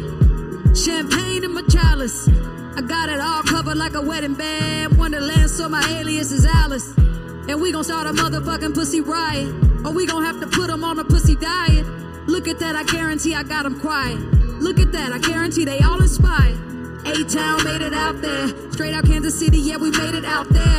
Champagne 0.74 1.44
in 1.44 1.54
my 1.54 1.64
chalice. 1.64 2.28
I 2.76 2.82
got 2.82 3.10
it 3.10 3.20
all 3.20 3.44
covered 3.44 3.78
like 3.78 3.94
a 3.94 4.02
wedding 4.02 4.36
band. 4.36 4.98
Wonderland, 4.98 5.50
so 5.50 5.68
my 5.68 5.84
alias 6.00 6.32
is 6.32 6.46
Alice. 6.46 6.88
And 6.98 7.62
we 7.62 7.72
gon' 7.72 7.84
start 7.84 8.08
a 8.08 8.12
motherfucking 8.12 8.74
pussy 8.74 9.02
riot. 9.02 9.54
Or 9.86 9.92
we 9.92 10.06
gon' 10.06 10.24
have 10.24 10.40
to 10.40 10.48
put 10.48 10.68
them 10.68 10.84
on 10.84 10.98
a 10.98 11.04
pussy 11.04 11.36
diet. 11.36 11.86
Look 12.28 12.48
at 12.48 12.60
that, 12.60 12.76
I 12.76 12.84
guarantee 12.84 13.36
I 13.36 13.44
got 13.44 13.64
them 13.64 13.80
quiet. 13.80 14.20
Look 14.62 14.80
at 14.80 14.92
that, 14.94 15.12
I 15.12 15.18
guarantee 15.18 15.66
they 15.66 15.80
all 15.80 16.02
inspired. 16.02 16.56
A-Town 17.06 17.64
made 17.64 17.82
it 17.82 17.94
out 17.94 18.22
there. 18.22 18.48
Straight 18.72 18.94
out 18.94 19.06
Kansas 19.06 19.38
City, 19.38 19.58
yeah, 19.58 19.78
we 19.78 19.92
made 19.92 20.16
it 20.16 20.24
out 20.24 20.48
there. 20.50 20.71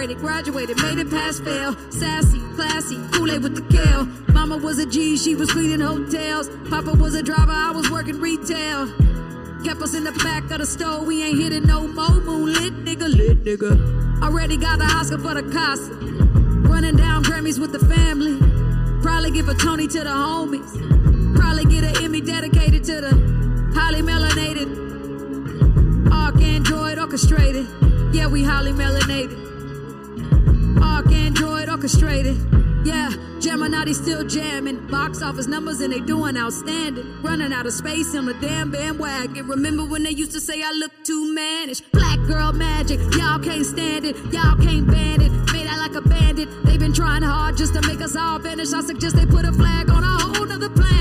Graduated, 0.00 0.80
made 0.80 0.98
it 0.98 1.10
past 1.10 1.44
fail. 1.44 1.76
Sassy, 1.90 2.40
classy, 2.56 2.96
Kool-Aid 3.12 3.42
with 3.42 3.54
the 3.54 3.76
kale. 3.76 4.06
Mama 4.32 4.56
was 4.56 4.78
a 4.78 4.86
G, 4.86 5.18
she 5.18 5.34
was 5.34 5.50
cleaning 5.52 5.80
hotels. 5.80 6.48
Papa 6.70 6.92
was 6.94 7.14
a 7.14 7.22
driver, 7.22 7.52
I 7.52 7.70
was 7.70 7.90
working 7.90 8.18
retail. 8.18 8.86
Kept 9.62 9.82
us 9.82 9.94
in 9.94 10.04
the 10.04 10.12
back 10.24 10.50
of 10.50 10.58
the 10.60 10.64
store, 10.64 11.04
we 11.04 11.22
ain't 11.22 11.38
hitting 11.38 11.66
no 11.66 11.86
more. 11.86 12.08
Moonlit 12.08 12.82
nigga, 12.82 13.14
lit 13.14 13.44
nigga. 13.44 14.22
Already 14.22 14.56
got 14.56 14.78
the 14.78 14.86
Oscar 14.86 15.18
for 15.18 15.34
the 15.34 15.42
Casa. 15.52 15.92
Running 16.66 16.96
down 16.96 17.22
Grammys 17.22 17.58
with 17.58 17.72
the 17.72 17.80
family. 17.80 18.38
Probably 19.02 19.30
give 19.30 19.50
a 19.50 19.54
Tony 19.54 19.86
to 19.86 19.98
the 19.98 20.08
homies. 20.08 21.36
Probably 21.36 21.66
get 21.66 21.84
an 21.84 22.02
Emmy 22.02 22.22
dedicated 22.22 22.84
to 22.84 23.02
the 23.02 23.10
highly 23.74 24.00
melanated. 24.00 24.66
Arc 26.10 26.40
Android 26.40 26.98
orchestrated. 26.98 27.66
Yeah, 28.14 28.28
we 28.28 28.42
highly 28.42 28.72
melanated. 28.72 29.49
Android 31.12 31.68
orchestrated. 31.68 32.36
Yeah, 32.84 33.10
Gemini 33.40 33.92
still 33.92 34.24
jamming. 34.24 34.86
Box 34.86 35.22
office 35.22 35.46
numbers 35.46 35.80
and 35.80 35.92
they 35.92 36.00
doing 36.00 36.36
outstanding. 36.36 37.22
Running 37.22 37.52
out 37.52 37.66
of 37.66 37.72
space 37.72 38.14
on 38.14 38.26
the 38.26 38.34
damn 38.34 38.70
bandwagon. 38.70 39.46
Remember 39.46 39.84
when 39.84 40.02
they 40.02 40.10
used 40.10 40.32
to 40.32 40.40
say 40.40 40.62
I 40.62 40.72
look 40.72 40.92
too 41.04 41.34
mannish? 41.34 41.80
Black 41.92 42.18
girl 42.26 42.52
magic, 42.52 42.98
y'all 43.16 43.38
can't 43.38 43.66
stand 43.66 44.06
it. 44.06 44.16
Y'all 44.32 44.56
can't 44.56 44.86
ban 44.86 45.20
it. 45.20 45.30
Made 45.52 45.66
out 45.66 45.78
like 45.78 45.94
a 45.94 46.08
bandit. 46.08 46.48
They've 46.64 46.80
been 46.80 46.94
trying 46.94 47.22
hard 47.22 47.56
just 47.56 47.74
to 47.74 47.86
make 47.86 48.00
us 48.00 48.16
all 48.16 48.38
vanish. 48.38 48.72
I 48.72 48.80
suggest 48.80 49.16
they 49.16 49.26
put 49.26 49.44
a 49.44 49.52
flag 49.52 49.90
on 49.90 50.02
a 50.02 50.06
whole 50.06 50.46
nother 50.46 50.70
planet. 50.70 50.99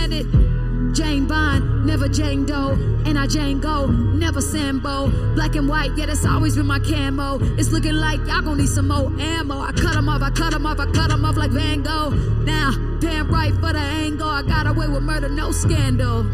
Bond, 1.17 1.85
never 1.85 2.07
Jane. 2.07 2.39
And 2.49 3.17
I 3.17 3.25
Jane 3.25 3.59
Go, 3.59 3.87
never 3.87 4.41
Sambo. 4.41 5.09
Black 5.33 5.55
and 5.55 5.67
white, 5.67 5.91
yeah, 5.97 6.05
that's 6.05 6.25
always 6.25 6.55
been 6.55 6.67
my 6.67 6.79
camo. 6.79 7.39
It's 7.57 7.71
looking 7.71 7.95
like 7.95 8.19
y'all 8.27 8.41
gon' 8.41 8.57
need 8.57 8.69
some 8.69 8.87
more 8.87 9.11
ammo. 9.19 9.59
I 9.59 9.71
cut 9.71 9.89
cut 9.89 9.97
'em 9.97 10.09
off, 10.09 10.21
I 10.21 10.29
cut 10.29 10.35
cut 10.35 10.53
'em 10.53 10.65
off, 10.65 10.79
I 10.79 10.85
cut 10.85 10.93
cut 10.93 11.11
'em 11.11 11.25
off 11.25 11.35
like 11.35 11.51
Van 11.51 11.81
Gogh. 11.81 12.11
Now, 12.45 12.71
damn 12.99 13.27
right 13.29 13.53
for 13.55 13.73
the 13.73 13.79
angle. 13.79 14.29
I 14.29 14.43
got 14.43 14.67
away 14.67 14.87
with 14.87 15.01
murder, 15.01 15.29
no 15.29 15.51
scandal. 15.51 16.25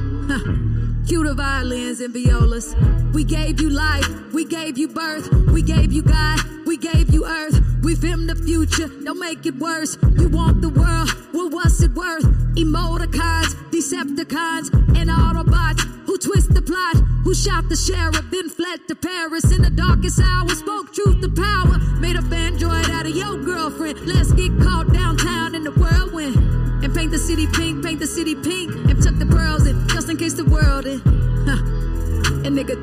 Cue 1.08 1.24
the 1.24 1.34
violins 1.36 2.00
and 2.02 2.14
violas. 2.14 2.76
We 3.14 3.24
gave 3.24 3.62
you 3.62 3.70
life, 3.70 4.08
we 4.34 4.44
gave 4.44 4.78
you 4.78 4.88
birth, 4.88 5.32
we 5.52 5.62
gave 5.62 5.94
you 5.94 6.02
God, 6.02 6.40
we 6.66 6.78
gave 6.78 7.14
you 7.14 7.26
earth. 7.26 7.62
We 7.84 7.96
film 7.96 8.26
the 8.26 8.36
future, 8.36 8.88
don't 9.04 9.20
make 9.20 9.46
it 9.46 9.56
worse. 9.56 9.98
You 10.18 10.30
want 10.30 10.62
the 10.62 10.70
world, 10.70 11.10
well, 11.34 11.50
what's 11.50 11.82
it 11.82 11.92
worth? 11.92 12.26
Emoticons, 12.56 13.54
Decepticons, 13.70 14.74
and 14.98 15.10
Autobots 15.10 15.96
who 16.06 16.18
twist 16.18 16.54
the 16.54 16.62
plot, 16.62 16.96
who 17.24 17.36
shot 17.36 17.68
the 17.68 17.76
sheriff, 17.76 18.26
then 18.32 18.50
fled 18.50 18.88
to 18.88 18.96
Paris 18.96 19.52
in 19.52 19.62
the 19.62 19.70
darkest 19.70 20.20
hour, 20.20 20.50
spoke 20.50 20.94
truth 20.94 21.20
to 21.22 21.30
power, 21.30 21.78
made 22.00 22.16
a 22.16 22.24
android 22.34 22.90
out 22.90 23.06
of 23.06 23.16
your 23.16 23.38
girlfriend. 23.44 24.00
Let's 24.08 24.32
get 24.32 24.52
caught 24.62 24.94
downtown 24.94 25.56
in 25.56 25.64
the 25.64 25.72
whirlwind 25.72 26.38
and 26.84 26.96
paint 26.96 27.12
the 27.12 27.18
city 27.18 27.48
pink, 27.48 27.84
paint 27.84 28.00
the 28.00 28.08
city 28.08 28.36
pink, 28.36 28.65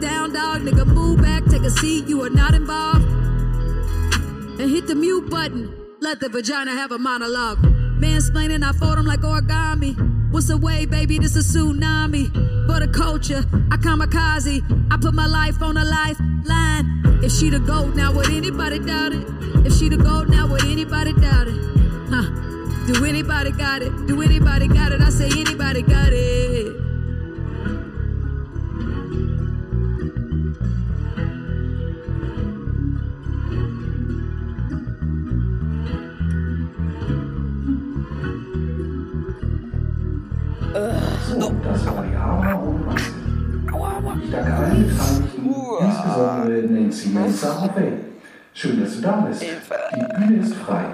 down 0.00 0.32
dog, 0.32 0.62
nigga 0.62 0.86
move 0.86 1.20
back, 1.20 1.44
take 1.46 1.62
a 1.62 1.70
seat, 1.70 2.06
you 2.08 2.22
are 2.22 2.30
not 2.30 2.54
involved. 2.54 3.04
And 4.60 4.70
hit 4.70 4.86
the 4.86 4.94
mute 4.94 5.28
button, 5.28 5.74
let 6.00 6.20
the 6.20 6.28
vagina 6.28 6.72
have 6.72 6.92
a 6.92 6.98
monologue. 6.98 7.58
Mansplaining, 7.98 8.64
I 8.64 8.72
fold 8.72 8.98
them 8.98 9.06
like 9.06 9.20
origami. 9.20 9.94
What's 10.32 10.48
the 10.48 10.56
way, 10.56 10.86
baby? 10.86 11.18
This 11.18 11.36
a 11.36 11.40
tsunami. 11.40 12.32
For 12.66 12.80
the 12.80 12.88
culture, 12.88 13.44
I 13.70 13.76
kamikaze. 13.76 14.62
I 14.90 14.96
put 14.96 15.14
my 15.14 15.26
life 15.26 15.62
on 15.62 15.76
a 15.76 15.84
lifeline. 15.84 17.22
If 17.22 17.32
she 17.32 17.50
the 17.50 17.60
goat, 17.60 17.94
now 17.94 18.12
would 18.12 18.30
anybody 18.30 18.78
doubt 18.78 19.12
it? 19.12 19.26
If 19.66 19.74
she 19.74 19.88
the 19.88 19.96
goat, 19.96 20.28
now 20.28 20.46
would 20.48 20.64
anybody 20.64 21.12
doubt 21.12 21.48
it? 21.48 21.54
Huh? 22.10 22.28
Do 22.86 23.04
anybody 23.04 23.52
got 23.52 23.82
it? 23.82 23.92
Do 24.06 24.22
anybody 24.22 24.66
got 24.68 24.90
it? 24.92 25.00
I 25.00 25.10
say 25.10 25.26
anybody 25.26 25.82
got 25.82 26.12
it. 26.12 26.51
Danke 44.32 44.72
insbesondere 45.80 46.62
Nancy 46.68 47.10
auf 47.44 47.76
Welt. 47.76 47.92
Schön, 48.54 48.80
dass 48.80 48.96
du 48.96 49.02
da 49.02 49.12
bist. 49.28 49.42
Die 49.42 50.16
Bühne 50.16 50.42
ist 50.42 50.54
frei. 50.54 50.84